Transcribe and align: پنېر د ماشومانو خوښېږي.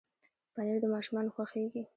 پنېر 0.53 0.77
د 0.83 0.85
ماشومانو 0.93 1.33
خوښېږي. 1.35 1.83